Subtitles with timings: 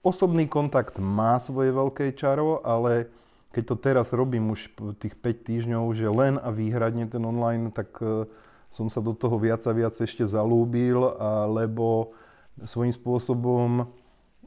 [0.00, 3.12] Osobný kontakt má svoje veľké čaro, ale
[3.52, 8.00] keď to teraz robím už tých 5 týždňov, že len a výhradne ten online, tak
[8.00, 8.24] e,
[8.72, 11.04] som sa do toho viac a viac ešte zalúbil,
[11.52, 12.16] lebo
[12.64, 13.92] svojím spôsobom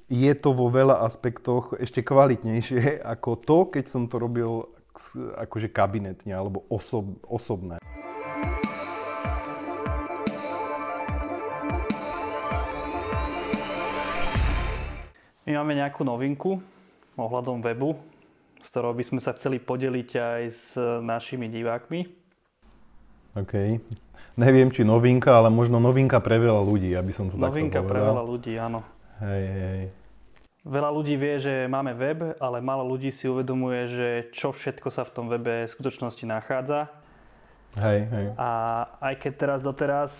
[0.09, 4.73] je to vo veľa aspektoch ešte kvalitnejšie ako to, keď som to robil
[5.37, 7.77] akože kabinetne alebo osob, osobné.
[15.43, 16.63] My máme nejakú novinku
[17.19, 17.99] ohľadom webu,
[18.63, 22.07] s ktorou by sme sa chceli podeliť aj s našimi divákmi.
[23.35, 23.75] OK.
[24.39, 27.91] Neviem, či novinka, ale možno novinka pre veľa ľudí, aby som to novinka takto povedal.
[27.91, 28.79] pre veľa ľudí, áno.
[29.19, 29.81] Hej, hej.
[30.63, 35.03] Veľa ľudí vie, že máme web, ale málo ľudí si uvedomuje, že čo všetko sa
[35.03, 36.87] v tom webe v skutočnosti nachádza.
[37.75, 38.25] Hej, hej.
[38.39, 38.49] A
[39.11, 40.11] aj keď teraz doteraz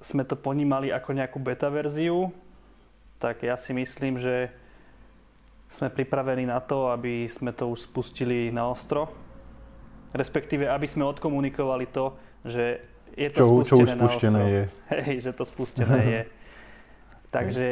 [0.00, 2.32] sme to ponímali ako nejakú beta verziu,
[3.20, 4.61] tak ja si myslím, že
[5.72, 9.08] sme pripravení na to, aby sme to už spustili na ostro.
[10.12, 12.12] Respektíve, aby sme odkomunikovali to,
[12.44, 12.84] že
[13.16, 14.52] je to čo, spustené čo už spustené na ostro.
[14.52, 14.62] je.
[15.08, 16.22] Hej, že to spustené je.
[17.36, 17.66] Takže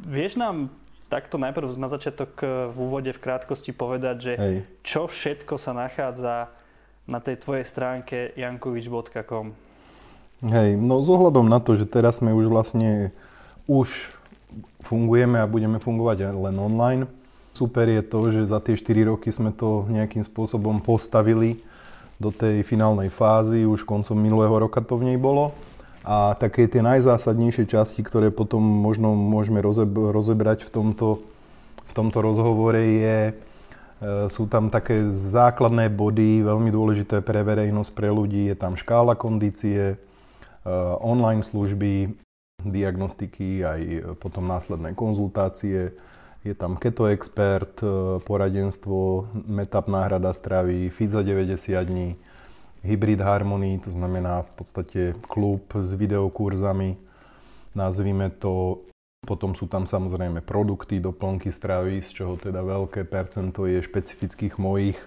[0.00, 0.72] vieš nám
[1.12, 2.40] takto najprv na začiatok
[2.72, 4.56] v úvode v krátkosti povedať, že Hej.
[4.80, 6.48] čo všetko sa nachádza
[7.04, 9.52] na tej tvojej stránke jankovič.com?
[10.42, 13.12] Hej, no z ohľadom na to, že teraz sme už vlastne
[13.68, 14.16] už
[14.80, 17.02] fungujeme a budeme fungovať len online,
[17.52, 21.60] Super je to, že za tie 4 roky sme to nejakým spôsobom postavili
[22.16, 25.52] do tej finálnej fázy, už koncom minulého roka to v nej bolo.
[26.02, 31.22] A také tie najzásadnejšie časti, ktoré potom možno môžeme rozebrať v tomto,
[31.86, 33.32] v tomto rozhovore je, e,
[34.26, 38.50] sú tam také základné body, veľmi dôležité pre verejnosť, pre ľudí.
[38.50, 39.96] Je tam škála kondície, e,
[40.98, 42.18] online služby,
[42.66, 43.80] diagnostiky, aj
[44.18, 45.94] potom následné konzultácie,
[46.42, 52.16] je tam Keto Expert, e, poradenstvo, Metap náhrada stravy, Fit za 90 dní,
[52.82, 56.98] Hybrid Harmony, to znamená v podstate klub s videokurzami,
[57.78, 58.82] nazvime to.
[59.22, 64.98] Potom sú tam samozrejme produkty, doplnky stravy, z čoho teda veľké percento je špecifických mojich.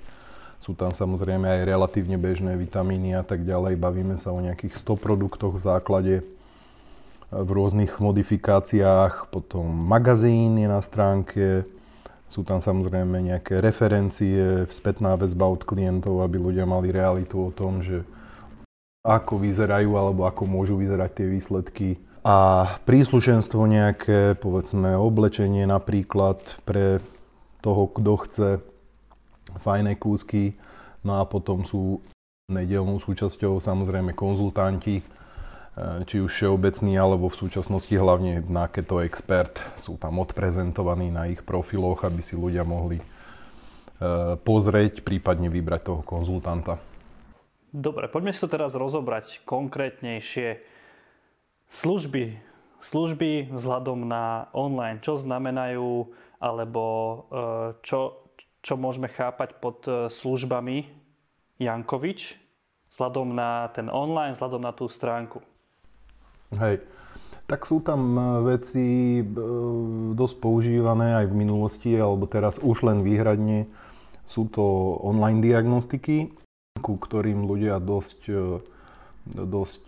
[0.64, 3.76] Sú tam samozrejme aj relatívne bežné vitamíny a tak ďalej.
[3.76, 6.16] Bavíme sa o nejakých 100 produktoch v základe
[7.36, 11.68] v rôznych modifikáciách, potom magazín je na stránke,
[12.32, 17.84] sú tam samozrejme nejaké referencie, spätná väzba od klientov, aby ľudia mali realitu o tom,
[17.84, 18.08] že
[19.06, 21.90] ako vyzerajú alebo ako môžu vyzerať tie výsledky.
[22.26, 26.98] A príslušenstvo nejaké, povedzme oblečenie napríklad pre
[27.62, 28.50] toho, kto chce
[29.62, 30.58] fajné kúsky.
[31.06, 32.02] No a potom sú
[32.50, 35.06] nedelnou súčasťou samozrejme konzultanti,
[36.08, 41.44] či už všeobecný, alebo v súčasnosti hlavne na Keto Expert sú tam odprezentovaní na ich
[41.44, 46.80] profiloch, aby si ľudia mohli eh, pozrieť, prípadne vybrať toho konzultanta.
[47.76, 50.64] Dobre, poďme si to teraz rozobrať konkrétnejšie.
[51.68, 52.40] Služby,
[52.80, 56.08] služby vzhľadom na online, čo znamenajú,
[56.40, 58.32] alebo eh, čo,
[58.64, 60.88] čo môžeme chápať pod službami
[61.60, 62.40] Jankovič,
[62.96, 65.44] vzhľadom na ten online, vzhľadom na tú stránku.
[66.56, 66.84] Hej.
[67.46, 68.22] Tak sú tam e,
[68.58, 68.88] veci
[69.22, 69.24] e,
[70.18, 73.70] dosť používané aj v minulosti, alebo teraz už len výhradne.
[74.26, 76.34] Sú to online diagnostiky,
[76.82, 78.44] ku ktorým ľudia dosť, e,
[79.30, 79.86] dosť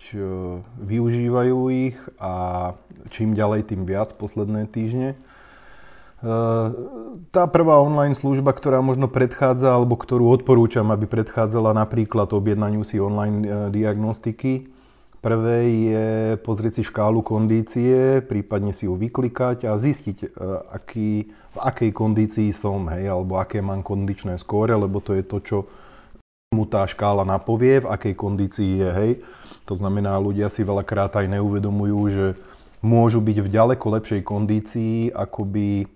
[0.82, 2.74] využívajú ich a
[3.10, 5.14] čím ďalej, tým viac posledné týždne.
[7.30, 12.98] Tá prvá online služba, ktorá možno predchádza, alebo ktorú odporúčam, aby predchádzala napríklad objednaniu si
[12.98, 14.74] online diagnostiky,
[15.28, 15.60] Prvé
[15.92, 16.08] je
[16.40, 20.28] pozrieť si škálu kondície, prípadne si ju vyklikať a zistiť, e,
[20.72, 25.44] aký, v akej kondícii som, hej, alebo aké mám kondičné skóre, lebo to je to,
[25.44, 25.58] čo
[26.56, 29.12] mu tá škála napovie, v akej kondícii je, hej.
[29.68, 32.26] To znamená, ľudia si veľakrát aj neuvedomujú, že
[32.80, 35.92] môžu byť v ďaleko lepšej kondícii, ako, by,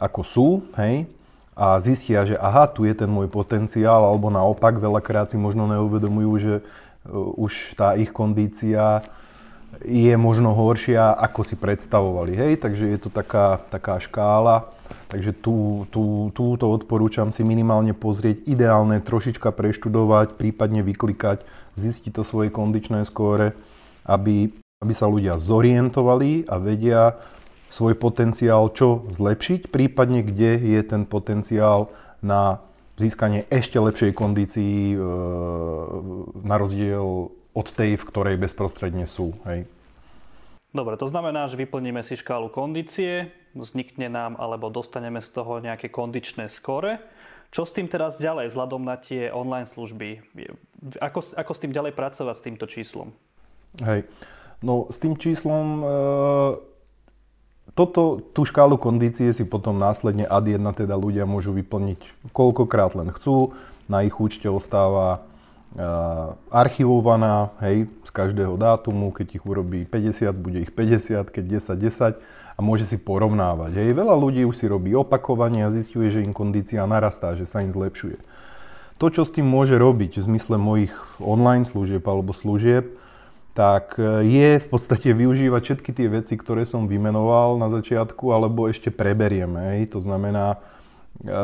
[0.00, 0.48] ako sú,
[0.80, 1.04] hej,
[1.52, 6.32] a zistia, že aha, tu je ten môj potenciál, alebo naopak veľakrát si možno neuvedomujú,
[6.40, 6.54] že
[7.10, 9.02] už tá ich kondícia
[9.82, 12.36] je možno horšia, ako si predstavovali.
[12.36, 12.52] Hej?
[12.60, 14.68] Takže je to taká, taká škála.
[15.08, 21.44] Takže tú, tú, túto odporúčam si minimálne pozrieť, ideálne trošička preštudovať, prípadne vyklikať,
[21.80, 23.56] zistiť to svoje kondičné skóre,
[24.04, 24.52] aby,
[24.84, 27.16] aby sa ľudia zorientovali a vedia
[27.72, 31.88] svoj potenciál čo zlepšiť, prípadne kde je ten potenciál
[32.20, 32.60] na
[32.96, 34.96] získanie ešte lepšej kondícii e,
[36.44, 39.36] na rozdiel od tej, v ktorej bezprostredne sú.
[39.48, 39.68] Hej.
[40.72, 45.92] Dobre, to znamená, že vyplníme si škálu kondície, vznikne nám alebo dostaneme z toho nejaké
[45.92, 46.96] kondičné skore.
[47.52, 50.24] Čo s tým teraz ďalej, vzhľadom na tie online služby?
[51.04, 53.12] Ako, ako s tým ďalej pracovať s týmto číslom?
[53.84, 54.08] Hej,
[54.64, 55.86] no s tým číslom, e,
[57.72, 63.08] toto, tú škálu kondície si potom následne ad 1 teda ľudia môžu vyplniť koľkokrát len
[63.14, 63.56] chcú.
[63.88, 65.24] Na ich účte ostáva
[66.52, 72.20] archivovaná, hej, z každého dátumu, keď ich urobí 50, bude ich 50, keď 10, 10
[72.52, 73.72] a môže si porovnávať.
[73.80, 73.96] Hej.
[73.96, 77.72] Veľa ľudí už si robí opakovanie a zistuje, že im kondícia narastá, že sa im
[77.72, 78.20] zlepšuje.
[79.00, 82.92] To, čo s tým môže robiť v zmysle mojich online služieb alebo služieb,
[83.52, 88.68] tak e, je v podstate využívať všetky tie veci, ktoré som vymenoval na začiatku, alebo
[88.68, 89.76] ešte preberieme.
[89.76, 89.92] Hej.
[89.96, 90.56] To znamená,
[91.20, 91.38] e,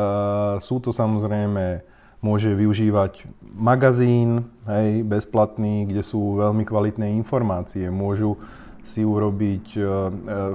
[0.57, 1.85] sú to samozrejme
[2.19, 3.23] môže využívať
[3.55, 7.87] magazín, hej, bezplatný, kde sú veľmi kvalitné informácie.
[7.87, 8.35] Môžu
[8.83, 9.81] si urobiť, e,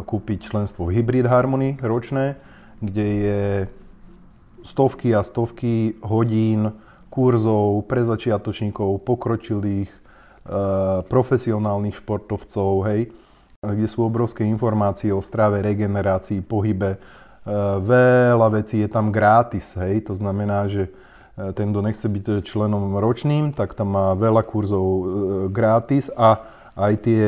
[0.05, 2.37] kúpiť členstvo v Hybrid Harmony ročné,
[2.83, 3.43] kde je
[4.67, 6.75] stovky a stovky hodín
[7.15, 10.04] kurzov pre začiatočníkov, pokročilých,
[11.09, 13.09] profesionálnych športovcov, hej,
[13.65, 17.01] kde sú obrovské informácie o strave, regenerácii, pohybe.
[17.81, 20.93] Veľa vecí je tam gratis, hej, to znamená, že
[21.35, 24.87] E, ten, kto nechce byť členom ročným, tak tam má veľa kurzov
[25.51, 26.47] gratis a
[26.79, 27.23] aj tie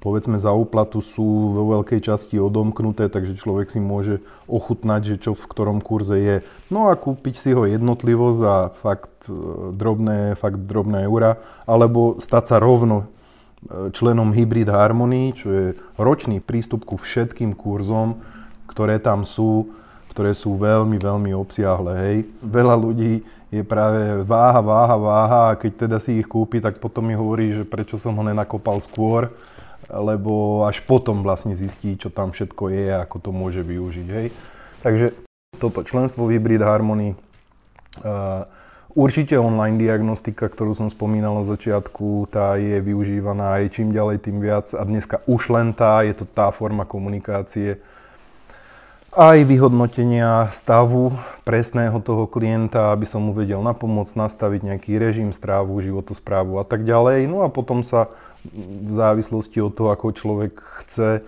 [0.00, 5.32] povedzme za úplatu sú vo veľkej časti odomknuté, takže človek si môže ochutnať, že čo
[5.36, 6.36] v ktorom kurze je.
[6.72, 9.36] No a kúpiť si ho jednotlivo za fakt e,
[9.76, 11.36] drobné, fakt drobné eura,
[11.68, 13.12] alebo stať sa rovno
[13.92, 15.66] členom Hybrid Harmony, čo je
[15.96, 18.20] ročný prístup ku všetkým kurzom,
[18.68, 19.72] ktoré tam sú
[20.14, 21.90] ktoré sú veľmi, veľmi obsiahle.
[22.06, 22.16] Hej.
[22.38, 27.02] Veľa ľudí je práve váha, váha, váha a keď teda si ich kúpi, tak potom
[27.02, 29.26] mi hovorí, že prečo som ho nenakopal skôr,
[29.94, 34.08] lebo až potom vlastne zistí, čo tam všetko je a ako to môže využiť.
[34.10, 34.26] Hej.
[34.82, 35.06] Takže
[35.56, 37.14] toto členstvo Hybrid Harmony,
[38.02, 38.44] uh,
[38.94, 44.38] určite online diagnostika, ktorú som spomínal na začiatku, tá je využívaná aj čím ďalej, tým
[44.42, 47.78] viac a dneska už len tá, je to tá forma komunikácie,
[49.14, 51.14] aj vyhodnotenia stavu
[51.46, 56.64] presného toho klienta, aby som mu vedel na pomoc nastaviť nejaký režim, strávu, životosprávu a
[56.66, 57.30] tak ďalej.
[57.30, 58.10] No a potom sa
[58.50, 61.22] v závislosti od toho, ako človek chce e,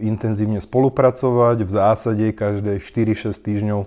[0.00, 3.80] intenzívne spolupracovať, v zásade každé 4-6 týždňov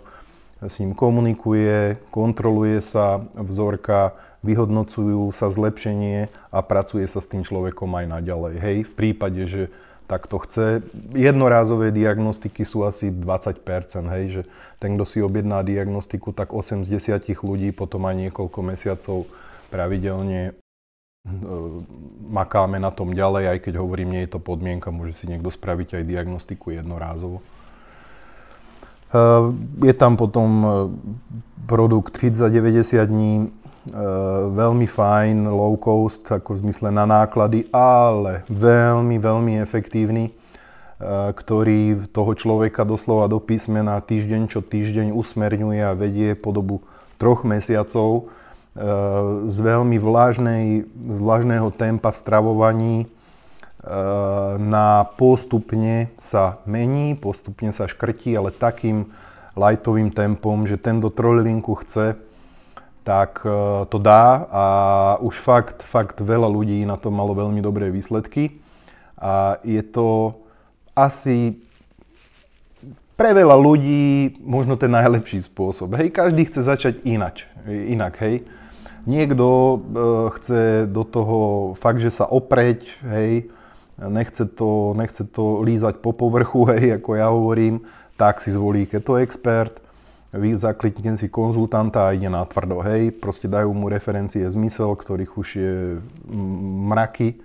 [0.63, 4.15] s ním komunikuje, kontroluje sa vzorka,
[4.45, 8.53] vyhodnocujú sa zlepšenie a pracuje sa s tým človekom aj naďalej.
[8.61, 9.63] Hej, v prípade, že
[10.07, 10.83] tak to chce.
[11.15, 13.63] Jednorázové diagnostiky sú asi 20%,
[14.13, 14.41] hej, že
[14.77, 16.87] ten, kto si objedná diagnostiku, tak 8 z
[17.19, 19.25] 10 ľudí potom aj niekoľko mesiacov
[19.71, 20.53] pravidelne e,
[22.29, 25.97] makáme na tom ďalej, aj keď hovorím, nie je to podmienka, môže si niekto spraviť
[25.97, 27.39] aj diagnostiku jednorázovo.
[27.39, 29.23] E,
[29.87, 30.69] je tam potom e,
[31.65, 33.49] produkt Fit za 90 dní,
[34.53, 40.33] veľmi fajn, low cost, ako v zmysle na náklady, ale veľmi, veľmi efektívny, eh,
[41.35, 46.79] ktorý toho človeka doslova do písmena týždeň čo týždeň usmerňuje a vedie po dobu
[47.19, 48.83] troch mesiacov eh,
[49.51, 52.97] z veľmi vlažnej, vlažného tempa v stravovaní
[54.63, 59.11] na postupne sa mení, postupne sa škrtí, ale takým
[59.59, 62.15] lightovým tempom, že ten do trojlinku chce,
[63.03, 63.51] tak e,
[63.91, 64.65] to dá a
[65.19, 68.57] už fakt, fakt veľa ľudí na to malo veľmi dobré výsledky.
[69.19, 70.39] A je to
[70.95, 71.59] asi
[73.13, 75.99] pre veľa ľudí možno ten najlepší spôsob.
[75.99, 78.47] Hej, každý chce začať inač, inak, hej.
[79.03, 79.77] Niekto e,
[80.39, 81.37] chce do toho
[81.75, 83.51] fakt, že sa opreť, hej,
[83.99, 87.83] nechce to, nechce to lízať po povrchu, hej, ako ja hovorím,
[88.15, 89.82] tak si zvolí keto expert
[90.33, 95.31] vy zakliknem si konzultanta a ide na tvrdo, hej, proste dajú mu referencie zmysel, ktorých
[95.37, 95.73] už je
[96.89, 97.37] mraky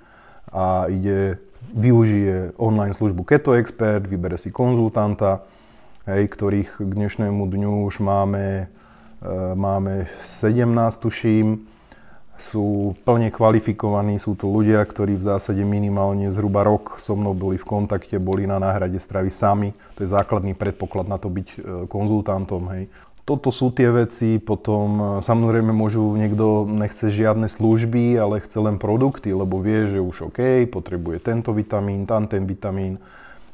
[0.49, 1.37] a ide,
[1.77, 5.45] využije online službu Keto Expert, vybere si konzultanta,
[6.09, 8.73] hej, ktorých k dnešnému dňu už máme,
[9.21, 10.65] e, máme 17,
[10.97, 11.69] tuším,
[12.39, 17.59] sú plne kvalifikovaní, sú to ľudia, ktorí v zásade minimálne zhruba rok so mnou boli
[17.59, 19.75] v kontakte, boli na náhrade stravy sami.
[19.99, 21.57] To je základný predpoklad na to byť e,
[21.91, 22.63] konzultantom.
[22.79, 22.83] Hej.
[23.27, 28.79] Toto sú tie veci, potom e, samozrejme môžu, niekto nechce žiadne služby, ale chce len
[28.79, 33.03] produkty, lebo vie, že už OK, potrebuje tento vitamín, tam ten vitamín,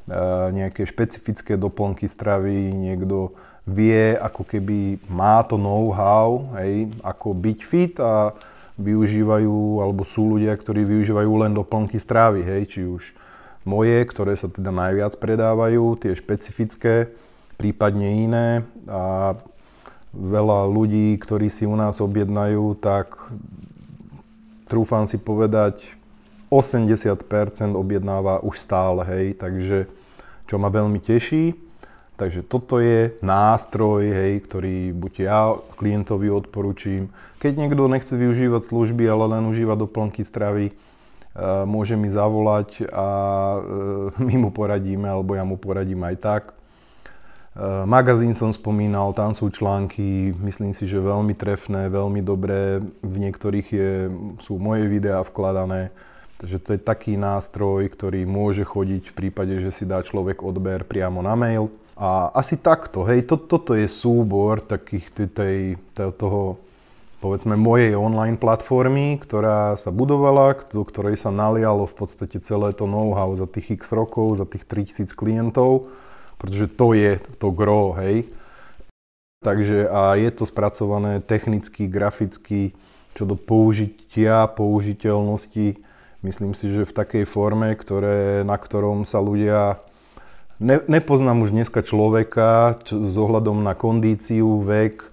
[0.05, 0.17] e,
[0.53, 3.33] nejaké špecifické doplnky stravy, niekto
[3.65, 8.37] vie, ako keby má to know-how, hej, ako byť fit a
[8.75, 13.03] využívajú, alebo sú ľudia, ktorí využívajú len doplnky strávy, hej, či už
[13.65, 17.15] moje, ktoré sa teda najviac predávajú, tie špecifické,
[17.57, 18.49] prípadne iné
[18.91, 19.35] a
[20.15, 23.15] veľa ľudí, ktorí si u nás objednajú, tak
[24.67, 25.83] trúfam si povedať,
[26.51, 27.19] 80%
[27.75, 29.91] objednáva už stále, hej, takže
[30.47, 31.64] čo ma veľmi teší.
[32.15, 37.11] Takže toto je nástroj, hej, ktorý buď ja klientovi odporúčim.
[37.43, 40.75] Keď niekto nechce využívať služby, ale len užíva doplnky stravy, e,
[41.67, 43.09] môže mi zavolať a
[43.59, 43.59] e,
[44.31, 46.43] my mu poradíme, alebo ja mu poradím aj tak.
[46.55, 52.79] E, magazín som spomínal, tam sú články, myslím si, že veľmi trefné, veľmi dobré.
[53.03, 53.91] V niektorých je,
[54.39, 55.91] sú moje videá vkladané.
[56.39, 60.87] Takže to je taký nástroj, ktorý môže chodiť v prípade, že si dá človek odber
[60.87, 61.75] priamo na mail.
[61.95, 66.59] A asi takto, hej, to, toto je súbor takých tej, toho,
[67.23, 72.91] povedzme, mojej online platformy, ktorá sa budovala, do ktorej sa nalialo v podstate celé to
[72.91, 75.87] know-how za tých x rokov, za tých 3000 klientov,
[76.43, 78.27] pretože to je to gro, hej.
[79.47, 82.75] Takže a je to spracované technicky, graficky,
[83.15, 85.79] čo do použitia, použiteľnosti,
[86.27, 89.79] myslím si, že v takej forme, ktoré, na ktorom sa ľudia
[90.65, 95.09] Ne, nepoznám už dneska človeka čo, s ohľadom na kondíciu, vek, e,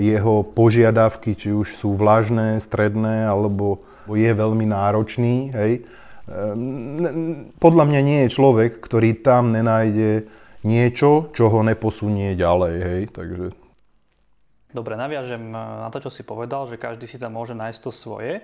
[0.00, 5.52] jeho požiadavky, či už sú vlažné, stredné, alebo je veľmi náročný.
[5.52, 5.72] Hej.
[5.76, 6.40] E,
[7.60, 10.32] podľa mňa nie je človek, ktorý tam nenájde
[10.64, 12.74] niečo, čo ho neposunie ďalej.
[12.80, 13.02] Hej.
[13.12, 13.44] Takže...
[14.72, 18.40] Dobre, naviažem na to, čo si povedal, že každý si tam môže nájsť to svoje.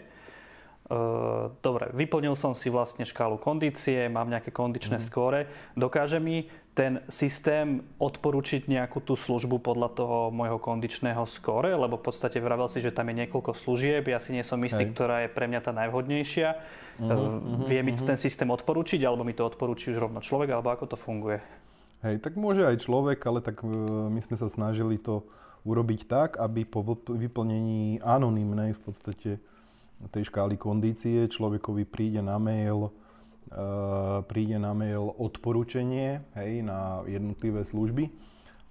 [0.90, 5.04] Ehm, dobre, vyplnil som si vlastne škálu kondície, mám nejaké kondičné mm.
[5.06, 5.47] skóre.
[5.78, 11.78] Dokáže mi ten systém odporučiť nejakú tú službu podľa toho môjho kondičného skóre?
[11.78, 14.90] Lebo v podstate vravel si, že tam je niekoľko služieb, ja si nie som istý,
[14.90, 14.92] Hej.
[14.99, 16.49] ktorá je pre mňa tá najvhodnejšia.
[16.99, 18.11] Mm-hmm, Vie mi to mhm.
[18.11, 21.38] ten systém odporučiť, alebo mi to odporúči už rovno človek, alebo ako to funguje?
[22.02, 23.68] Hej, tak môže aj človek, ale tak e,
[24.11, 25.23] my sme sa snažili to
[25.68, 29.30] urobiť tak, aby po vyplnení anonymnej v podstate
[30.09, 37.69] tej škály kondície človekovi príde na mail, uh, príde na mail odporúčanie hej, na jednotlivé
[37.69, 38.09] služby,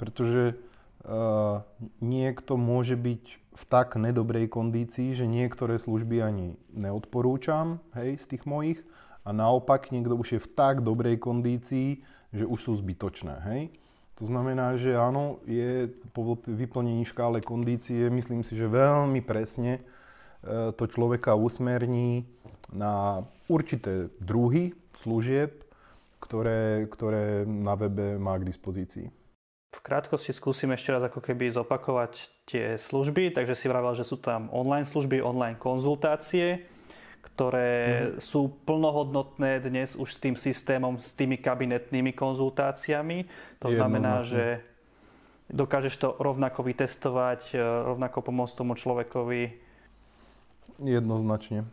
[0.02, 0.58] pretože
[1.06, 1.62] uh,
[2.02, 3.24] niekto môže byť
[3.60, 8.80] v tak nedobrej kondícii, že niektoré služby ani neodporúčam hej, z tých mojich
[9.28, 12.02] a naopak niekto už je v tak dobrej kondícii,
[12.34, 13.36] že už sú zbytočné.
[13.46, 13.62] Hej.
[14.20, 19.80] To znamená, že áno, je po vyplnení škále kondície, myslím si, že veľmi presne
[20.46, 22.24] to človeka usmerní
[22.72, 25.64] na určité druhy služieb,
[26.24, 29.08] ktoré, ktoré na webe má k dispozícii.
[29.70, 32.12] V krátkosti skúsim ešte raz ako keby zopakovať
[32.50, 33.32] tie služby.
[33.38, 36.66] Takže si vravel, že sú tam online služby, online konzultácie,
[37.22, 38.10] ktoré mm.
[38.18, 43.30] sú plnohodnotné dnes už s tým systémom, s tými kabinetnými konzultáciami.
[43.62, 44.66] To znamená, že
[45.54, 49.69] dokážeš to rovnako vytestovať, e, rovnako pomôcť tomu človekovi
[50.80, 51.68] Jednoznačne.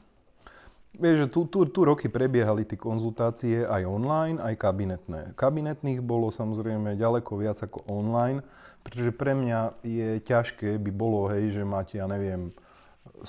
[0.97, 5.21] Vieš, že tu, tu, tu roky prebiehali tie konzultácie aj online, aj kabinetné.
[5.37, 8.41] Kabinetných bolo samozrejme ďaleko viac ako online,
[8.81, 12.49] pretože pre mňa je ťažké, by bolo, hej, že máte, ja neviem,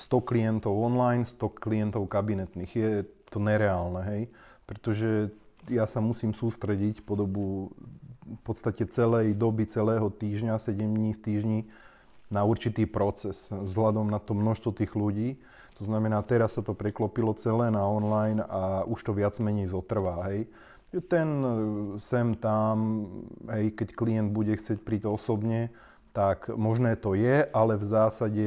[0.24, 2.72] klientov online, 100 klientov kabinetných.
[2.72, 4.22] Je to nereálne, hej,
[4.64, 5.28] pretože
[5.68, 7.68] ja sa musím sústrediť po dobu
[8.24, 11.60] v podstate celej doby, celého týždňa, 7 dní v týždni
[12.28, 15.40] na určitý proces vzhľadom na to množstvo tých ľudí.
[15.78, 20.26] To znamená, teraz sa to preklopilo celé na online a už to viac menej zotrvá,
[20.26, 20.50] hej.
[21.06, 21.50] Ten e,
[22.02, 23.06] sem tam,
[23.46, 25.70] hej, keď klient bude chcieť príť osobne,
[26.10, 28.46] tak možné to je, ale v zásade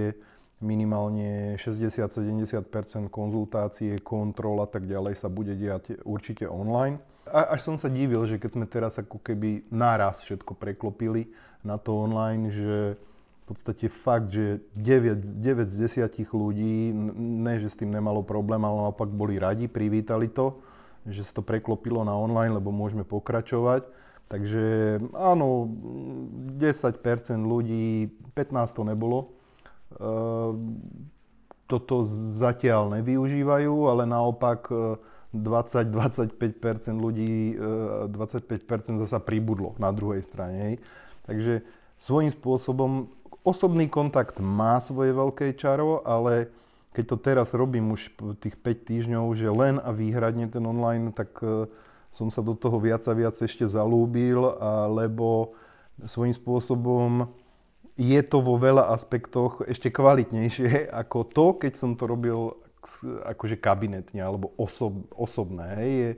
[0.61, 2.67] minimálne 60-70%
[3.09, 7.01] konzultácie, kontrol a tak ďalej sa bude diať určite online.
[7.31, 11.31] A až som sa divil, že keď sme teraz ako keby naraz všetko preklopili
[11.63, 12.97] na to online, že
[13.53, 18.89] podstate fakt, že 9, 9 z 10 ľudí, ne, že s tým nemalo problém, ale
[18.89, 20.62] naopak boli radi, privítali to,
[21.03, 23.86] že sa to preklopilo na online, lebo môžeme pokračovať.
[24.31, 24.63] Takže
[25.12, 26.96] áno, 10%
[27.43, 29.36] ľudí, 15 to nebolo,
[30.00, 30.79] ehm,
[31.67, 34.72] toto zatiaľ nevyužívajú, ale naopak
[35.36, 40.84] 20-25% e, ľudí, 25% e, zasa pribudlo na druhej strane.
[41.27, 41.63] Takže
[41.96, 46.50] svojím spôsobom osobný kontakt má svoje veľké čaro, ale
[46.91, 48.12] keď to teraz robím už
[48.43, 51.65] tých 5 týždňov, že len a výhradne ten online, tak e,
[52.12, 54.43] som sa do toho viac a viac ešte zalúbil,
[54.91, 55.55] lebo
[56.03, 57.31] svojím spôsobom
[57.95, 62.60] je to vo veľa aspektoch ešte kvalitnejšie ako to, keď som to robil
[63.29, 65.69] akože kabinetne alebo osob, osobné.
[65.86, 66.10] Je,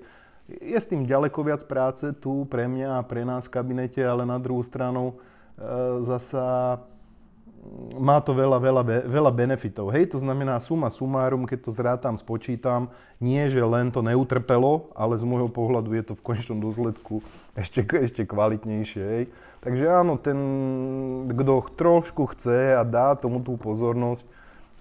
[0.63, 4.23] je s tým ďaleko viac práce tu pre mňa a pre nás v kabinete, ale
[4.23, 5.15] na druhú stranu e,
[6.07, 6.79] zasa
[7.95, 9.93] má to veľa, veľa, veľa benefitov.
[9.93, 12.91] Hej, to znamená suma sumárum, keď to zrátam, spočítam,
[13.23, 17.23] nie, že len to neutrpelo, ale z môjho pohľadu je to v konečnom dôsledku
[17.55, 19.03] ešte, ešte kvalitnejšie.
[19.03, 19.23] Hej.
[19.63, 20.37] Takže áno, ten,
[21.31, 24.27] kto trošku chce a dá tomu tú pozornosť,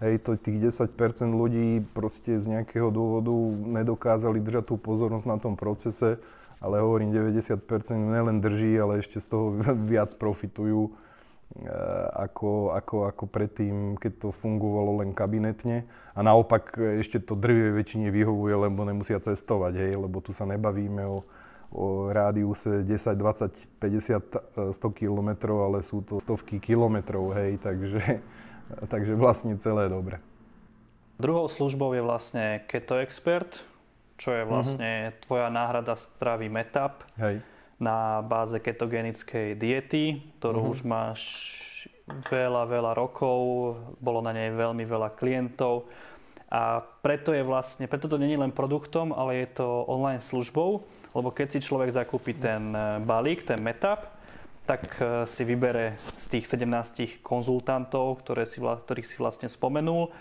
[0.03, 0.91] hej, to tých 10%
[1.31, 3.31] ľudí proste z nejakého dôvodu
[3.79, 6.19] nedokázali držať tú pozornosť na tom procese,
[6.59, 7.63] ale hovorím, 90%
[7.95, 9.55] nelen drží, ale ešte z toho
[9.91, 10.91] viac profitujú
[12.17, 15.85] ako, ako, ako predtým, keď to fungovalo len kabinetne.
[16.17, 20.49] A naopak eh, ešte to drvie väčšine vyhovuje, lebo nemusia cestovať, hej, lebo tu sa
[20.49, 21.25] nebavíme o,
[21.73, 28.25] o rádiuse 10, 20, 50, 100 kilometrov, ale sú to stovky kilometrov, hej, takže,
[28.93, 30.21] takže vlastne celé dobre.
[31.21, 33.61] Druhou službou je vlastne Keto Expert,
[34.17, 35.21] čo je vlastne mm-hmm.
[35.29, 37.05] tvoja náhrada stravy Metap.
[37.21, 37.45] Hej
[37.83, 40.75] na báze ketogenickej diety, ktorú uh-huh.
[40.79, 41.21] už máš
[42.31, 43.39] veľa, veľa rokov,
[43.99, 45.91] bolo na nej veľmi veľa klientov
[46.53, 50.85] a preto je vlastne, preto to není len produktom, ale je to online službou,
[51.17, 54.13] lebo keď si človek zakúpi ten eh, balík, ten Metap,
[54.69, 60.13] tak eh, si vybere z tých 17 konzultantov, ktoré si, ktorých si vlastne spomenul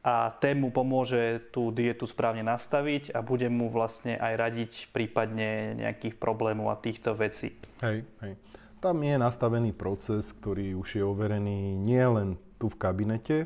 [0.00, 5.76] a ten mu pomôže tú dietu správne nastaviť a bude mu vlastne aj radiť prípadne
[5.76, 7.52] nejakých problémov a týchto vecí.
[7.84, 8.34] Hej, hej.
[8.80, 13.38] Tam je nastavený proces, ktorý už je overený nie len tu v kabinete,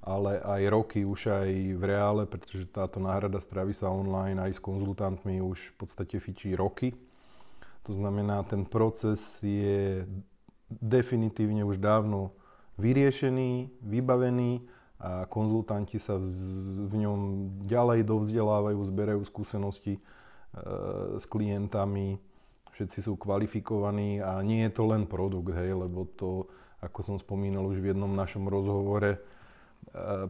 [0.00, 4.64] ale aj roky už aj v reále, pretože táto náhrada stravy sa online aj s
[4.64, 6.96] konzultantmi už v podstate fičí roky.
[7.84, 10.08] To znamená, ten proces je
[10.72, 12.32] definitívne už dávno
[12.80, 14.64] vyriešený, vybavený
[15.02, 17.18] a konzultanti sa v ňom
[17.66, 20.00] ďalej dovzdelávajú, zberajú skúsenosti e,
[21.18, 22.22] s klientami,
[22.70, 26.46] všetci sú kvalifikovaní a nie je to len produkt, hej, lebo to,
[26.78, 29.20] ako som spomínal už v jednom našom rozhovore, e,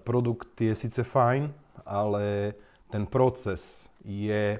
[0.01, 1.53] produkt je síce fajn,
[1.85, 2.57] ale
[2.89, 4.57] ten proces je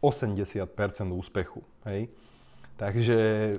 [0.00, 0.64] 80%
[1.12, 1.60] úspechu.
[1.84, 2.08] Hej?
[2.80, 3.18] Takže
[3.52, 3.56] e,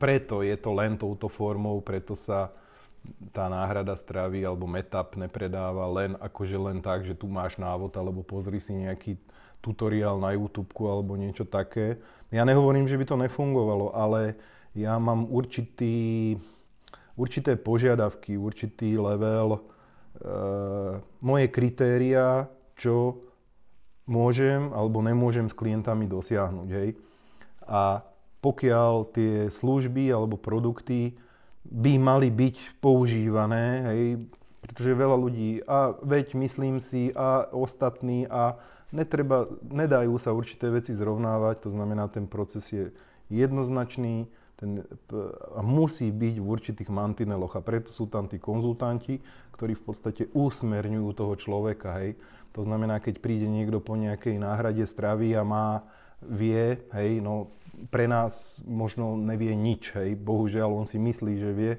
[0.00, 2.48] preto je to len touto formou, preto sa
[3.30, 8.24] tá náhrada stravy alebo metap nepredáva len akože len tak, že tu máš návod alebo
[8.24, 9.18] pozri si nejaký
[9.60, 11.98] tutoriál na YouTube alebo niečo také.
[12.30, 14.38] Ja nehovorím, že by to nefungovalo, ale
[14.76, 16.36] ja mám určitý,
[17.16, 19.60] určité požiadavky, určitý level, e,
[21.18, 23.24] moje kritéria, čo
[24.06, 26.68] môžem alebo nemôžem s klientami dosiahnuť.
[26.70, 26.88] Hej?
[27.66, 28.06] A
[28.38, 31.18] pokiaľ tie služby alebo produkty
[31.70, 34.02] by mali byť používané, hej,
[34.62, 38.58] pretože veľa ľudí, a veď myslím si, a ostatní, a
[38.90, 42.90] netreba, nedajú sa určité veci zrovnávať, to znamená, ten proces je
[43.30, 44.26] jednoznačný
[44.56, 44.80] ten,
[45.52, 49.20] a musí byť v určitých mantineloch a preto sú tam tí konzultanti,
[49.52, 52.16] ktorí v podstate usmerňujú toho človeka, hej.
[52.56, 55.84] To znamená, keď príde niekto po nejakej náhrade stravy a má,
[56.24, 57.52] vie, hej, no
[57.92, 60.16] pre nás možno nevie nič, hej.
[60.16, 61.72] Bohužiaľ, on si myslí, že vie.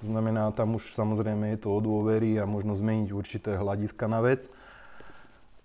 [0.00, 4.24] To znamená, tam už samozrejme je to o dôvery a možno zmeniť určité hľadiska na
[4.24, 4.48] vec.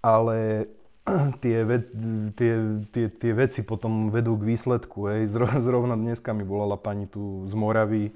[0.02, 0.68] Ale
[1.44, 1.88] tie, ve-
[2.36, 2.54] tie,
[2.92, 5.08] tie, tie veci potom vedú k výsledku.
[5.08, 5.38] Hej.
[5.38, 8.12] Zrovna dneska mi volala pani tu z Moravy,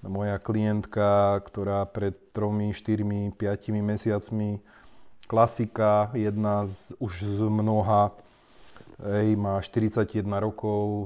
[0.00, 4.64] moja klientka, ktorá pred tromi, štyrmi, piatimi mesiacmi,
[5.28, 8.16] klasika, jedna z, už z mnoha
[9.00, 11.04] Hej, má 41 rokov, e,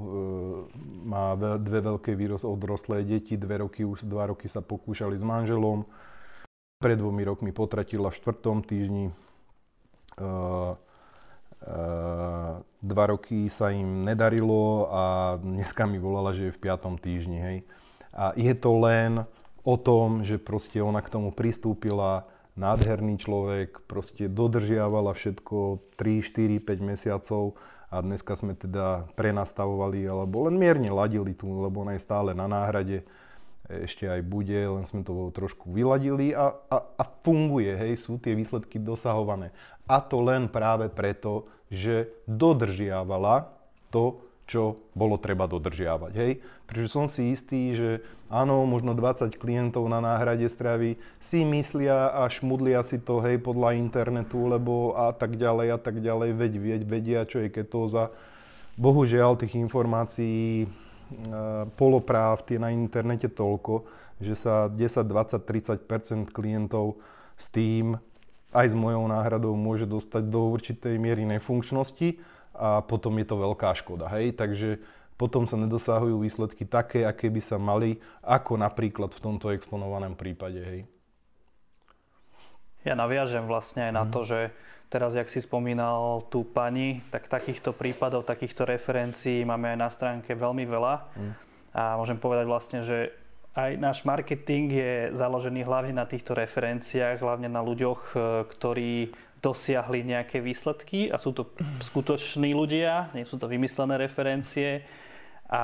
[1.06, 5.86] má dve veľké odrostlé deti, dve roky, už dva roky sa pokúšali s manželom.
[6.82, 9.06] Pred dvomi rokmi potratila v štvrtom týždni.
[9.08, 9.14] E,
[10.26, 10.26] e,
[12.82, 15.02] dva roky sa im nedarilo a
[15.38, 17.38] dneska mi volala, že je v piatom týždni.
[17.38, 17.58] Hej.
[18.10, 19.22] A je to len
[19.62, 22.26] o tom, že proste ona k tomu pristúpila,
[22.58, 27.54] nádherný človek, proste dodržiavala všetko 3, 4, 5 mesiacov
[27.94, 32.50] a dneska sme teda prenastavovali alebo len mierne ladili tu, lebo ona je stále na
[32.50, 33.06] náhrade,
[33.70, 38.36] ešte aj bude, len sme to trošku vyladili a, a, a funguje, hej, sú tie
[38.36, 39.54] výsledky dosahované.
[39.88, 43.48] A to len práve preto, že dodržiavala
[43.88, 46.12] to, čo bolo treba dodržiavať.
[46.12, 46.32] Hej?
[46.68, 47.90] Pretože som si istý, že
[48.28, 53.76] áno, možno 20 klientov na náhrade stravy si myslia a šmudlia si to hej, podľa
[53.80, 58.12] internetu, lebo a tak ďalej a tak ďalej, veď, veď vedia, čo je ketóza.
[58.76, 60.68] Bohužiaľ tých informácií
[61.76, 63.86] polopravd je na internete toľko,
[64.18, 65.40] že sa 10, 20,
[66.28, 66.98] 30 klientov
[67.38, 67.98] s tým
[68.54, 73.74] aj s mojou náhradou môže dostať do určitej miery nefunkčnosti a potom je to veľká
[73.74, 74.06] škoda.
[74.14, 74.38] Hej?
[74.38, 74.78] Takže
[75.14, 80.58] potom sa nedosahujú výsledky také, aké by sa mali, ako napríklad v tomto exponovanom prípade.
[80.62, 80.80] Hej?
[82.82, 84.10] Ja naviažem vlastne aj na mm.
[84.10, 84.40] to, že
[84.92, 90.30] teraz, jak si spomínal tú pani, tak takýchto prípadov, takýchto referencií máme aj na stránke
[90.36, 90.94] veľmi veľa.
[91.16, 91.32] Mm.
[91.74, 93.10] A môžem povedať vlastne, že
[93.54, 98.16] aj náš marketing je založený hlavne na týchto referenciách, hlavne na ľuďoch, e,
[98.50, 101.52] ktorí dosiahli nejaké výsledky a sú to
[101.84, 104.80] skutoční ľudia, nie sú to vymyslené referencie
[105.52, 105.62] a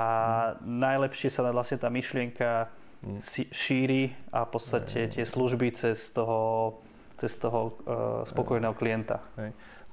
[0.60, 2.68] najlepšie sa vlastne tá myšlienka
[3.48, 6.76] šíri a v podstate tie služby cez toho,
[7.16, 9.24] cez toho uh, spokojného klienta.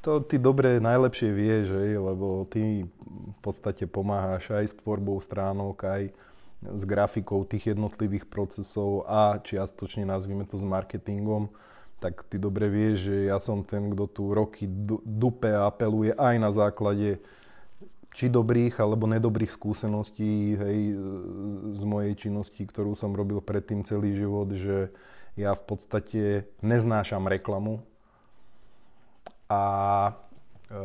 [0.03, 6.03] To ty dobre najlepšie vieš, lebo ty v podstate pomáhaš aj s tvorbou stránok, aj
[6.61, 11.47] s grafikou tých jednotlivých procesov a čiastočne nazvime to s marketingom,
[11.97, 14.69] tak ty dobre vieš, že ja som ten, kto tu roky
[15.01, 17.17] dupe a apeluje aj na základe
[18.17, 20.79] či dobrých alebo nedobrých skúseností hej,
[21.77, 24.89] z mojej činnosti, ktorú som robil predtým celý život, že
[25.37, 27.85] ja v podstate neznášam reklamu
[29.45, 29.63] a
[30.65, 30.81] e,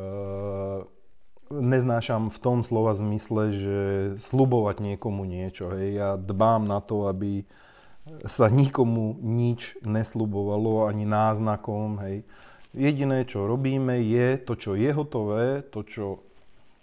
[1.57, 3.79] neznášam v tom slova zmysle, že
[4.21, 5.73] slubovať niekomu niečo.
[5.73, 5.89] Hej.
[5.97, 7.49] Ja dbám na to, aby
[8.27, 12.03] sa nikomu nič neslubovalo, ani náznakom.
[12.03, 12.27] Hej.
[12.75, 16.07] Jediné, čo robíme, je to, čo je hotové, to, čo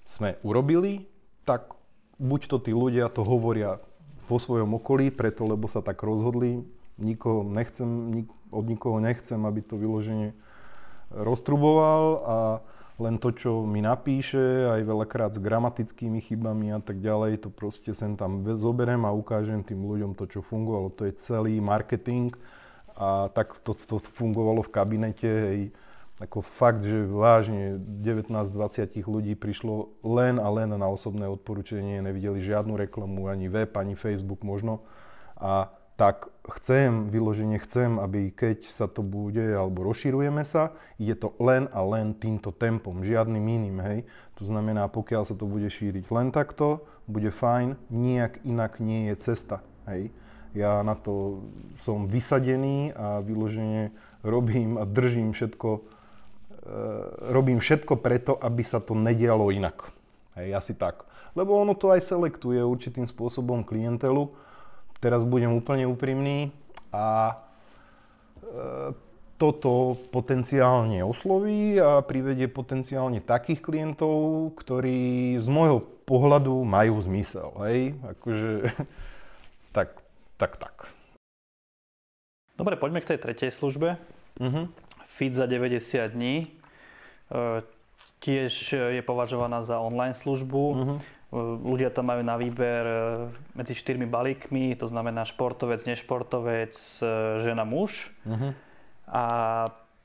[0.06, 1.06] sme urobili,
[1.44, 1.74] tak
[2.22, 3.82] buď to tí ľudia to hovoria
[4.30, 6.62] vo svojom okolí, preto lebo sa tak rozhodli,
[7.02, 10.38] nikoho nechcem, nik, od nikoho nechcem, aby to vyloženie
[11.10, 12.38] roztruboval a
[13.00, 17.96] len to, čo mi napíše, aj veľakrát s gramatickými chybami a tak ďalej, to proste
[17.96, 20.92] sem tam zoberiem a ukážem tým ľuďom to, čo fungovalo.
[21.00, 22.36] To je celý marketing
[23.00, 25.32] a tak to, to fungovalo v kabinete.
[25.32, 25.62] Hej.
[26.20, 32.76] Ako fakt, že vážne 19-20 ľudí prišlo len a len na osobné odporúčanie, nevideli žiadnu
[32.76, 34.84] reklamu, ani web, ani Facebook možno.
[35.40, 41.36] A tak chcem, vyloženie chcem, aby keď sa to bude, alebo rozširujeme sa, ide to
[41.44, 44.00] len a len týmto tempom, žiadnym iným, hej.
[44.40, 49.16] To znamená, pokiaľ sa to bude šíriť len takto, bude fajn, nijak inak nie je
[49.20, 49.60] cesta,
[49.92, 50.16] hej.
[50.56, 51.44] Ja na to
[51.84, 53.92] som vysadený a vyloženie
[54.24, 55.82] robím a držím všetko, e,
[57.30, 59.92] robím všetko preto, aby sa to nedialo inak.
[60.40, 61.04] Hej, asi tak.
[61.36, 64.32] Lebo ono to aj selektuje určitým spôsobom klientelu,
[65.00, 66.52] teraz budem úplne úprimný
[66.92, 67.36] a
[68.44, 68.94] e,
[69.40, 77.56] toto potenciálne osloví a privedie potenciálne takých klientov, ktorí z môjho pohľadu majú zmysel.
[77.64, 77.96] Hej?
[78.04, 78.52] Akože,
[79.76, 79.96] tak,
[80.36, 80.76] tak, tak.
[82.60, 83.96] Dobre, poďme k tej tretej službe.
[84.36, 84.68] Uh-huh.
[85.08, 85.80] Fit za 90
[86.12, 86.44] dní.
[86.44, 86.48] E,
[88.20, 90.64] tiež je považovaná za online službu.
[90.76, 91.00] Uh-huh.
[91.30, 92.96] Ľudia tam majú na výber e,
[93.54, 97.06] medzi štyrmi balíkmi, to znamená športovec, nešportovec, e,
[97.46, 98.10] žena, muž.
[98.26, 98.58] Uh-huh.
[99.06, 99.24] A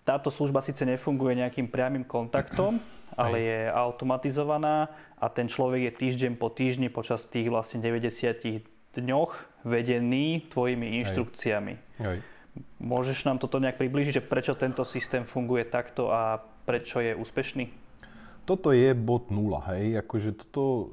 [0.04, 2.76] táto služba síce nefunguje nejakým priamým kontaktom,
[3.16, 9.64] ale je automatizovaná a ten človek je týždeň po týždni počas tých vlastne 90 dňoch
[9.64, 12.04] vedený tvojimi inštrukciami.
[12.04, 12.20] Aj.
[12.20, 12.20] Aj.
[12.78, 17.83] Môžeš nám toto nejak približiť, že prečo tento systém funguje takto a prečo je úspešný?
[18.44, 20.84] Toto je bod 0, hej, akože toto e,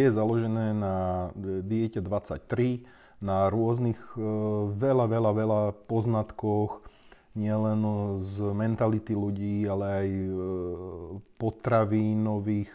[0.00, 1.28] je založené na
[1.62, 2.84] diete 23,
[3.20, 4.20] na rôznych e,
[4.76, 6.84] veľa, veľa, veľa poznatkoch,
[7.36, 7.84] nielen
[8.24, 10.28] z mentality ľudí, ale aj e,
[11.36, 12.72] potravínových,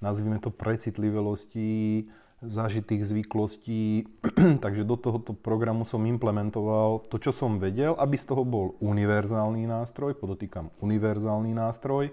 [0.00, 2.08] nazvime to precitlivelostí,
[2.40, 4.08] zažitých zvyklostí.
[4.64, 9.68] Takže do tohoto programu som implementoval to, čo som vedel, aby z toho bol univerzálny
[9.68, 12.08] nástroj, podotýkam univerzálny nástroj,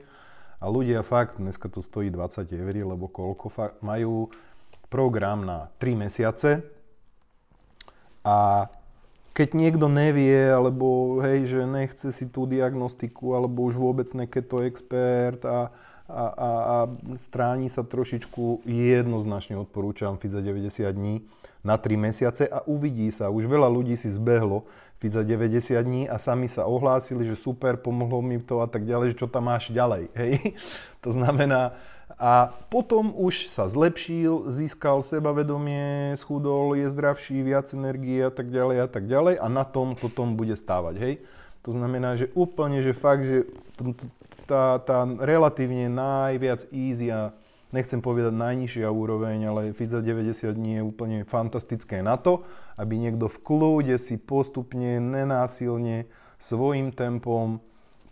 [0.58, 4.34] a ľudia fakt, dneska to stojí 20 eur, lebo koľko fakt, majú
[4.90, 6.66] program na 3 mesiace
[8.26, 8.68] a
[9.38, 15.46] keď niekto nevie, alebo hej, že nechce si tú diagnostiku, alebo už vôbec neketo expert
[15.46, 15.70] a,
[16.10, 16.78] a, a, a
[17.22, 21.16] stráni sa trošičku, jednoznačne odporúčam FIT za 90 dní
[21.62, 23.30] na 3 mesiace a uvidí sa.
[23.30, 24.66] Už veľa ľudí si zbehlo
[24.98, 28.82] FIT za 90 dní a sami sa ohlásili, že super, pomohlo mi to a tak
[28.82, 30.10] ďalej, že čo tam máš ďalej.
[30.20, 30.58] Hej?
[31.06, 31.78] To znamená,
[32.18, 38.78] a potom už sa zlepšil, získal sebavedomie, schudol, je zdravší, viac energie a tak ďalej
[38.82, 40.96] a tak ďalej a na tom potom bude stávať.
[40.98, 41.14] Hej?
[41.62, 43.46] To znamená, že úplne, že fakt, že
[44.50, 47.36] tá, tá relatívne najviac easy a
[47.72, 52.48] nechcem povedať najnižšia úroveň, ale fit za 90 dní je úplne fantastické na to,
[52.80, 57.60] aby niekto v kľude si postupne, nenásilne, svojim tempom,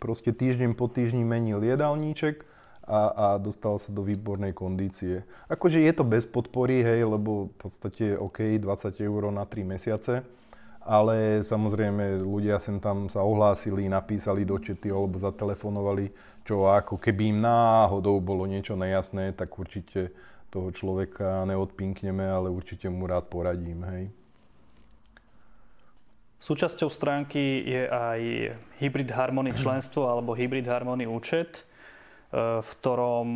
[0.02, 2.44] proste týždeň po týždni menil jedálníček
[2.86, 5.26] a, a dostal sa do výbornej kondície.
[5.50, 8.62] Akože je to bez podpory, hej, lebo v podstate OK, 20
[9.02, 10.22] eur na 3 mesiace,
[10.86, 16.14] ale samozrejme ľudia sem tam sa ohlásili, napísali do čety alebo zatelefonovali,
[16.46, 20.14] čo ako keby im náhodou bolo niečo nejasné, tak určite
[20.54, 24.04] toho človeka neodpinkneme, ale určite mu rád poradím, hej.
[26.38, 28.20] Súčasťou stránky je aj
[28.78, 31.66] Hybrid Harmony členstvo alebo Hybrid Harmony účet,
[32.30, 33.28] e, v ktorom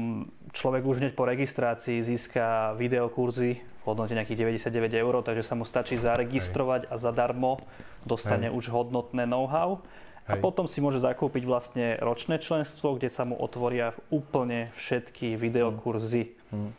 [0.54, 5.66] človek už hneď po registrácii získa videokurzy v hodnote nejakých 99 eur, takže sa mu
[5.66, 7.58] stačí zaregistrovať a zadarmo
[8.06, 8.54] dostane Hej.
[8.54, 9.82] už hodnotné know-how.
[10.30, 10.38] Hej.
[10.38, 16.38] A potom si môže zakúpiť vlastne ročné členstvo, kde sa mu otvoria úplne všetky videokurzy.
[16.54, 16.70] Hmm.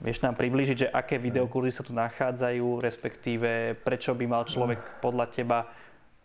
[0.00, 5.26] Vieš nám priblížiť, že aké videokurzy sa tu nachádzajú, respektíve prečo by mal človek podľa
[5.30, 5.58] teba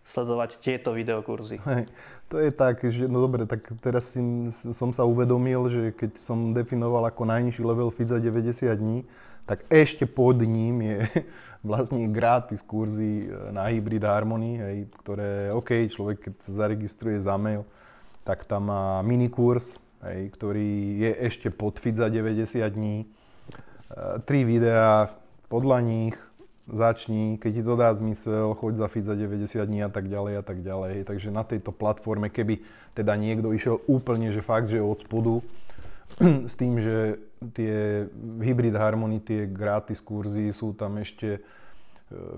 [0.08, 1.62] sledovať tieto videokurzy?
[1.64, 1.86] Hej.
[2.30, 4.22] To je tak, že no dobre, tak teraz si,
[4.54, 9.02] som sa uvedomil, že keď som definoval ako najnižší level fit za 90 dní,
[9.50, 10.98] tak ešte pod ním je
[11.70, 17.34] vlastne gratis kurzy e, na Hybrid Harmony, hej, ktoré, OK, človek keď sa zaregistruje za
[17.34, 17.66] mail,
[18.22, 19.74] tak tam má minikurs,
[20.06, 22.98] hej, ktorý je ešte pod fit za 90 dní.
[23.02, 23.08] E,
[24.30, 25.18] tri videá,
[25.50, 26.16] podľa nich
[26.70, 30.34] začni, keď ti to dá zmysel, choď za fit za 90 dní a tak ďalej
[30.38, 31.10] a tak ďalej.
[31.10, 32.62] Takže na tejto platforme, keby
[32.94, 35.42] teda niekto išiel úplne, že fakt, že od spodu,
[36.52, 37.18] s tým, že
[37.56, 38.06] tie
[38.44, 41.42] Hybrid Harmony, tie gratis kurzy, sú tam ešte e,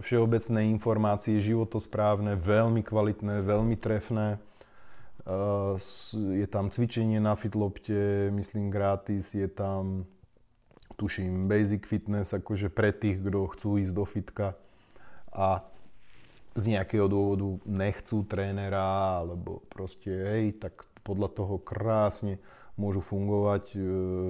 [0.05, 4.37] všeobecné informácie, životosprávne, veľmi kvalitné, veľmi trefné.
[4.37, 4.39] E,
[6.13, 10.05] je tam cvičenie na fitlopte, myslím gratis, je tam
[11.01, 14.53] tuším basic fitness, akože pre tých, kto chcú ísť do fitka
[15.33, 15.65] a
[16.53, 22.37] z nejakého dôvodu nechcú trénera, alebo proste hej, tak podľa toho krásne
[22.81, 23.77] môžu fungovať.
[23.77, 23.79] E,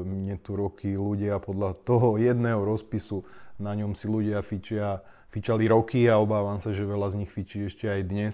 [0.03, 3.23] mne tu roky ľudia podľa toho jedného rozpisu,
[3.55, 4.99] na ňom si ľudia fičia,
[5.31, 8.33] fičali roky a obávam sa, že veľa z nich fičí ešte aj dnes.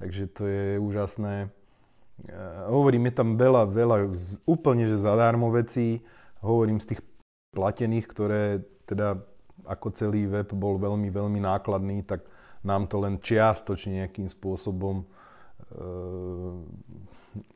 [0.00, 1.34] Takže to je úžasné.
[1.44, 2.36] E,
[2.72, 3.96] hovorím, je tam veľa, veľa
[4.48, 6.00] úplne že zadarmo vecí.
[6.40, 7.00] Hovorím z tých
[7.52, 9.20] platených, ktoré teda
[9.68, 12.24] ako celý web bol veľmi, veľmi nákladný, tak
[12.64, 15.04] nám to len čiastočne nejakým spôsobom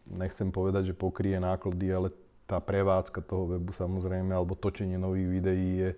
[0.08, 2.08] nechcem povedať, že pokrie náklady, ale
[2.48, 5.90] tá prevádzka toho webu samozrejme, alebo točenie nových videí je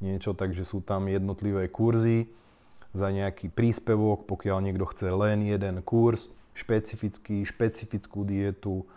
[0.00, 2.32] niečo, takže sú tam jednotlivé kurzy
[2.96, 8.88] za nejaký príspevok, pokiaľ niekto chce len jeden kurz, špecifický, špecifickú dietu.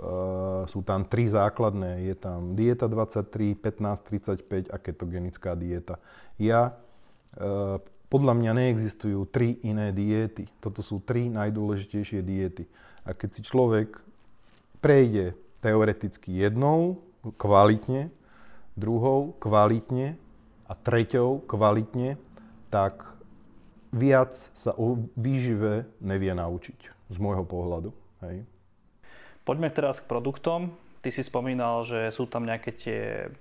[0.00, 2.08] Uh, sú tam tri základné.
[2.08, 6.00] Je tam dieta 23, 15, 35 a ketogenická dieta.
[6.40, 6.80] Ja
[7.36, 7.76] uh,
[8.08, 10.48] podľa mňa neexistujú tri iné diety.
[10.60, 12.64] Toto sú tri najdôležitejšie diety.
[13.02, 13.98] A keď si človek
[14.78, 17.02] prejde teoreticky jednou
[17.38, 18.10] kvalitne,
[18.74, 20.18] druhou kvalitne
[20.66, 22.18] a treťou kvalitne,
[22.70, 23.12] tak
[23.92, 26.78] viac sa o výžive nevie naučiť
[27.12, 27.90] z môjho pohľadu.
[28.24, 28.48] Hej.
[29.42, 30.72] Poďme teraz k produktom.
[31.02, 33.00] Ty si spomínal, že sú tam nejaké tie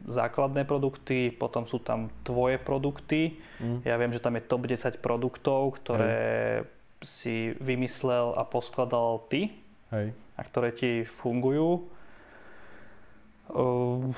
[0.10, 3.38] základné produkty, potom sú tam tvoje produkty.
[3.62, 3.86] Mm.
[3.86, 6.18] Ja viem, že tam je top 10 produktov, ktoré
[6.66, 6.81] Hej.
[7.02, 9.62] Si vymyslel a poskladal ty.
[9.92, 10.16] Hej.
[10.40, 11.86] a ktoré ti fungujú.
[13.52, 14.10] Uh,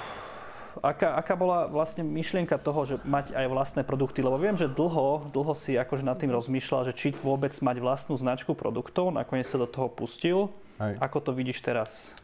[0.80, 4.24] aká, aká bola vlastne myšlienka toho, že mať aj vlastné produkty?
[4.24, 8.16] Lebo viem, že dlho, dlho si akože nad tým rozmýšľal, že či vôbec mať vlastnú
[8.16, 10.54] značku produktov, nakoniec sa do toho pustil.
[10.80, 10.96] Hej.
[11.04, 12.16] Ako to vidíš teraz?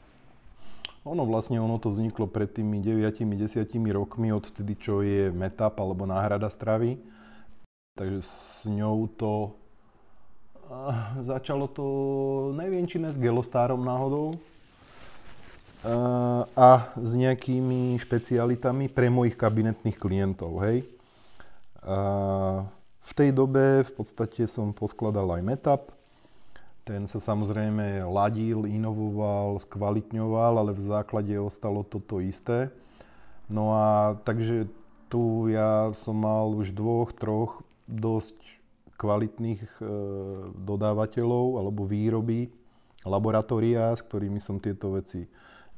[1.04, 6.06] Ono vlastne ono to vzniklo pred tými 9-10 rokmi od vtedy, čo je Metap alebo
[6.06, 7.02] náhrada stravy.
[7.98, 9.58] Takže s ňou to
[11.26, 11.86] začalo to,
[12.54, 14.38] neviem, či ne s Gelostárom náhodou,
[16.60, 20.84] a s nejakými špecialitami pre mojich kabinetných klientov, hej.
[23.00, 25.84] v tej dobe v podstate som poskladal aj Metap,
[26.84, 32.74] ten sa samozrejme ladil, inovoval, skvalitňoval, ale v základe ostalo toto isté.
[33.46, 34.66] No a takže
[35.06, 38.59] tu ja som mal už dvoch, troch dosť
[39.00, 39.84] kvalitných e,
[40.60, 42.52] dodávateľov alebo výroby,
[43.08, 45.24] laboratória, s ktorými som tieto veci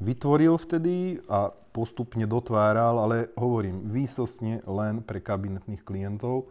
[0.01, 6.49] vytvoril vtedy a postupne dotváral, ale hovorím, výsostne len pre kabinetných klientov.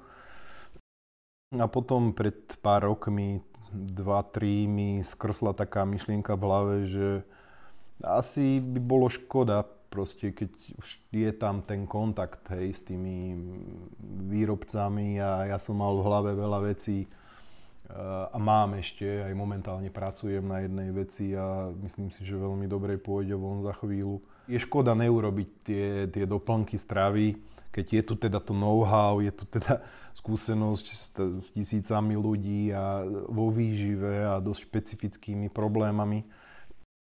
[1.51, 3.43] A potom pred pár rokmi,
[3.75, 7.09] 2-3, mi skrsla taká myšlienka v hlave, že
[8.01, 13.35] asi by bolo škoda proste keď už je tam ten kontakt hej, s tými
[14.31, 17.11] výrobcami a ja som mal v hlave veľa vecí
[18.31, 22.95] a mám ešte, aj momentálne pracujem na jednej veci a myslím si, že veľmi dobre
[23.03, 24.23] pôjde von za chvíľu.
[24.47, 27.35] Je škoda neurobiť tie, tie doplnky stravy,
[27.71, 29.83] keď je tu teda to know-how, je tu teda
[30.15, 36.27] skúsenosť s, s tisícami ľudí a vo výžive a dosť špecifickými problémami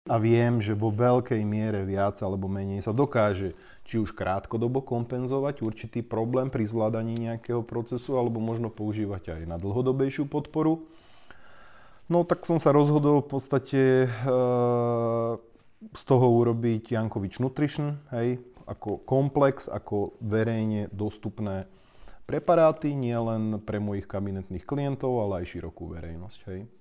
[0.07, 5.65] a viem, že vo veľkej miere viac alebo menej sa dokáže či už krátkodobo kompenzovať
[5.65, 10.87] určitý problém pri zvládaní nejakého procesu alebo možno používať aj na dlhodobejšiu podporu.
[12.09, 14.07] No tak som sa rozhodol v podstate e,
[15.93, 21.69] z toho urobiť Jankovič Nutrition, hej, ako komplex, ako verejne dostupné
[22.25, 26.39] preparáty, nielen pre mojich kabinetných klientov, ale aj širokú verejnosť.
[26.49, 26.78] Hej.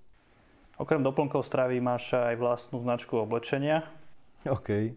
[0.78, 3.82] Okrem doplnkov stravy máš aj vlastnú značku oblečenia.
[4.46, 4.94] OK.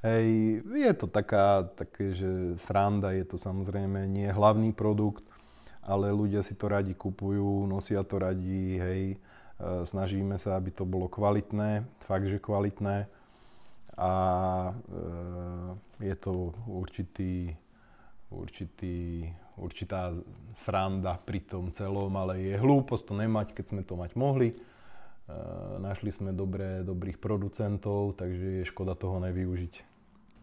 [0.00, 0.28] Hej,
[0.64, 5.24] je to taká, také, že sranda, je to samozrejme nie hlavný produkt,
[5.84, 9.16] ale ľudia si to radi kupujú, nosia to radi, hej, e,
[9.84, 13.04] snažíme sa, aby to bolo kvalitné, fakt, že kvalitné
[14.00, 14.12] a
[14.72, 14.72] e,
[16.04, 17.52] je to určitý,
[18.28, 20.16] určitý, určitá
[20.56, 24.52] sranda pri tom celom, ale je hlúposť to nemať, keď sme to mať mohli
[25.80, 29.74] našli sme dobré, dobrých producentov, takže je škoda toho nevyužiť.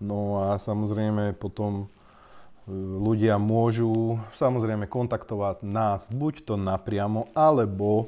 [0.01, 8.05] No a samozrejme potom eh, ľudia môžu samozrejme kontaktovať nás buď to napriamo, alebo e,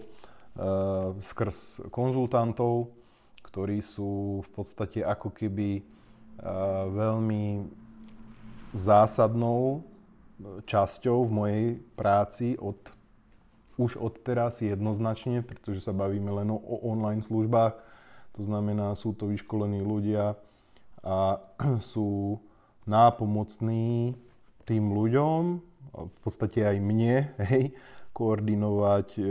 [1.22, 2.90] skrz konzultantov,
[3.46, 5.84] ktorí sú v podstate ako keby e,
[6.90, 7.70] veľmi
[8.74, 9.86] zásadnou
[10.66, 12.78] časťou v mojej práci od
[13.78, 17.74] už od teraz jednoznačne, pretože sa bavíme len o online službách.
[18.38, 20.38] To znamená, sú to vyškolení ľudia
[21.02, 21.42] a
[21.94, 22.38] sú
[22.86, 24.18] nápomocní
[24.64, 25.42] tým ľuďom,
[25.94, 27.74] v podstate aj mne, hej,
[28.14, 29.24] koordinovať, e,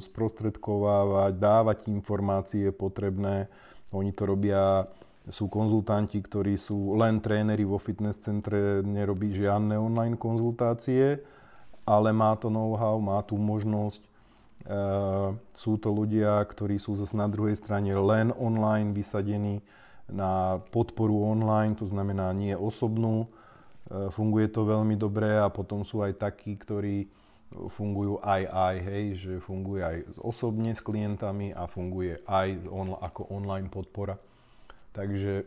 [0.00, 3.48] sprostredkovávať, dávať informácie potrebné.
[3.96, 4.84] Oni to robia,
[5.26, 11.18] sú konzultanti, ktorí sú len tréneri vo fitness centre, nerobí žiadne online konzultácie
[11.86, 14.02] ale má to know-how, má tú možnosť.
[14.02, 14.08] E,
[15.54, 19.62] sú to ľudia, ktorí sú zase na druhej strane len online vysadení
[20.10, 23.30] na podporu online, to znamená nie osobnú.
[23.86, 27.06] E, funguje to veľmi dobre a potom sú aj takí, ktorí
[27.70, 33.30] fungujú aj aj, hej, že funguje aj osobne s klientami a funguje aj on, ako
[33.30, 34.18] online podpora.
[34.90, 35.44] Takže e,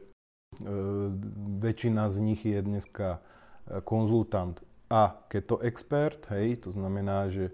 [1.59, 3.19] väčšina z nich je dneska
[3.83, 4.57] konzultant
[4.89, 7.53] a keto expert, hej, to znamená, že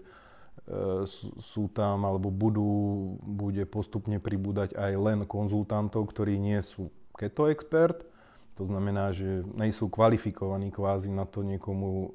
[1.36, 2.72] sú tam alebo budú,
[3.20, 6.88] bude postupne pribúdať aj len konzultantov, ktorí nie sú.
[7.12, 8.08] Keto expert,
[8.56, 12.06] to znamená, že nejsú kvalifikovaní kvázi na to niekomu e,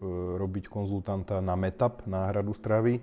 [0.41, 2.97] robiť konzultanta na metap, náhradu stravy,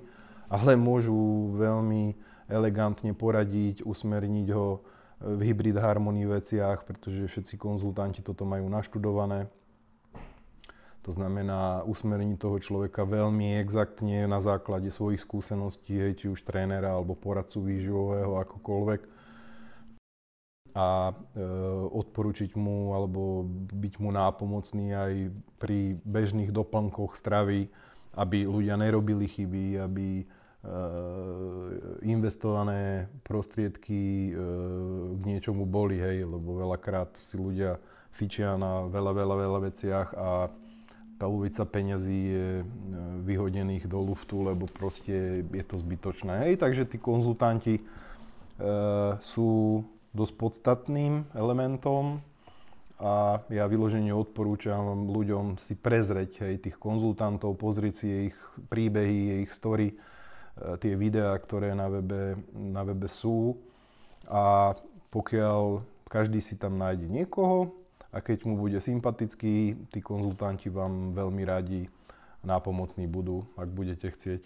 [0.50, 2.18] ale môžu veľmi
[2.50, 4.78] elegantne poradiť, usmerniť ho e,
[5.38, 9.46] v hybrid harmonii veciach, pretože všetci konzultanti toto majú naštudované
[11.08, 16.92] to znamená usmerniť toho človeka veľmi exaktne na základe svojich skúseností, hej, či už trénera
[16.92, 19.00] alebo poradcu výživového, akokoľvek.
[20.76, 21.12] A e,
[21.96, 25.12] odporučiť mu alebo byť mu nápomocný aj
[25.56, 27.72] pri bežných doplnkoch stravy,
[28.12, 30.24] aby ľudia nerobili chyby, aby e,
[32.04, 34.30] investované prostriedky e,
[35.16, 37.80] k niečomu boli, hej, lebo veľakrát si ľudia
[38.12, 40.52] fičia na veľa, veľa, veľa veciach a
[41.18, 42.64] polovica peňazí je e,
[43.26, 46.48] vyhodených do luftu, lebo proste je to zbytočné.
[46.48, 47.82] Hej, takže tí konzultanti e,
[49.20, 49.82] sú
[50.14, 52.22] dosť podstatným elementom
[52.98, 58.36] a ja vyloženie odporúčam ľuďom si prezrieť hej, tých konzultantov, pozrieť si ich
[58.70, 59.96] príbehy, ich story, e,
[60.78, 63.58] tie videá, ktoré na webe, na webe sú
[64.30, 64.74] a
[65.10, 71.42] pokiaľ každý si tam nájde niekoho, a keď mu bude sympatický, tí konzultanti vám veľmi
[71.44, 71.80] radi
[72.40, 74.42] nápomocní budú, ak budete chcieť.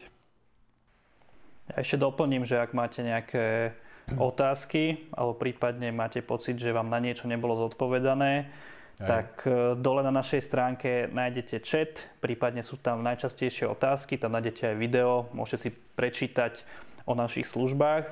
[1.70, 3.76] Ja ešte doplním, že ak máte nejaké
[4.18, 8.50] otázky alebo prípadne máte pocit, že vám na niečo nebolo zodpovedané,
[8.98, 9.06] aj.
[9.06, 14.74] tak e, dole na našej stránke nájdete chat, prípadne sú tam najčastejšie otázky, tam nájdete
[14.74, 16.66] aj video, môžete si prečítať
[17.06, 18.10] o našich službách.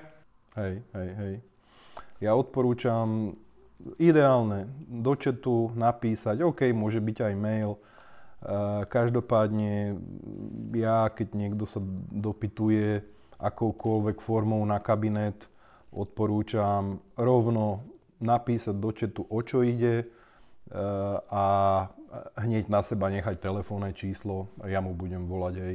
[0.55, 1.35] Hej, hej, hej.
[2.23, 3.35] Ja odporúčam
[3.97, 7.81] ideálne do chatu napísať, OK, môže byť aj mail.
[8.89, 10.01] Každopádne
[10.73, 13.05] ja, keď niekto sa dopytuje
[13.37, 15.37] akoukoľvek formou na kabinet,
[15.93, 17.85] odporúčam rovno
[18.21, 20.09] napísať do chatu, o čo ide,
[21.29, 21.45] a
[22.37, 25.75] hneď na seba nechať telefónne číslo ja mu budem volať aj.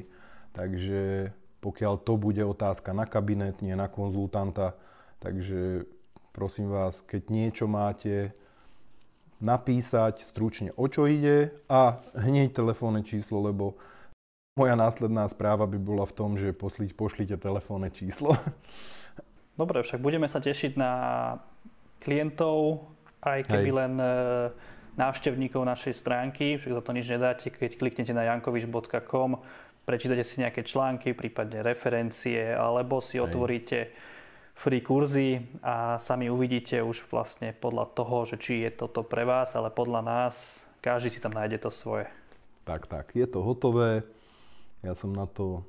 [0.56, 1.02] Takže
[1.60, 4.78] pokiaľ to bude otázka na kabinet, nie na konzultanta,
[5.20, 5.90] takže
[6.36, 8.36] prosím vás, keď niečo máte,
[9.40, 13.80] napísať stručne o čo ide a hneď telefónne číslo, lebo
[14.56, 18.40] moja následná správa by bola v tom, že posliť, pošlite telefónne číslo.
[19.60, 20.92] Dobre, však budeme sa tešiť na
[22.04, 22.88] klientov,
[23.24, 23.80] aj keby Hej.
[23.80, 24.08] len e,
[24.96, 29.40] návštevníkov našej stránky, však za to nič nedáte, keď kliknete na jankoviš.com,
[29.84, 33.24] prečítate si nejaké články, prípadne referencie, alebo si Hej.
[33.28, 33.80] otvoríte
[34.56, 39.54] free kurzy a sami uvidíte už vlastne podľa toho, že či je toto pre vás,
[39.54, 42.08] ale podľa nás každý si tam nájde to svoje.
[42.64, 44.02] Tak, tak, je to hotové.
[44.82, 45.62] Ja som na to,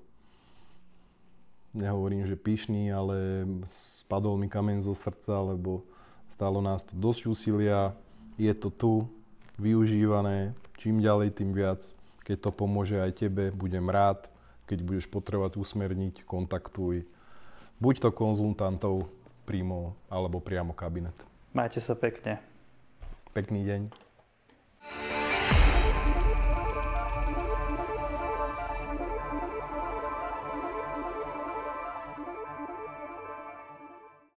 [1.77, 5.85] nehovorím, že pyšný, ale spadol mi kameň zo srdca, lebo
[6.33, 7.93] stalo nás to dosť úsilia.
[8.41, 8.93] Je to tu,
[9.57, 10.53] využívané.
[10.77, 11.81] Čím ďalej, tým viac.
[12.25, 14.29] Keď to pomôže aj tebe, budem rád.
[14.69, 17.09] Keď budeš potrebovať usmerniť, kontaktuj
[17.81, 19.09] buď to konzultantov
[19.47, 21.15] príjmov alebo priamo kabinet.
[21.55, 22.43] Majte sa pekne.
[23.33, 23.81] Pekný deň.